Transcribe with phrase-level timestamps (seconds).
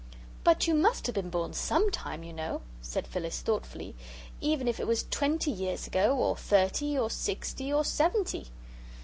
[0.43, 3.95] "But you must have been born SOMETIME, you know," said Phyllis, thoughtfully,
[4.39, 8.47] "even if it was twenty years ago or thirty or sixty or seventy."